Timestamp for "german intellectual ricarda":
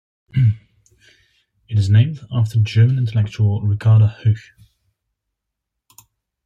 2.59-4.07